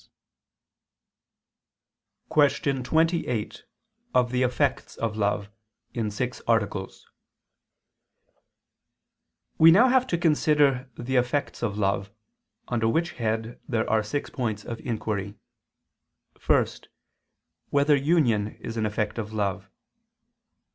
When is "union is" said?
17.95-18.77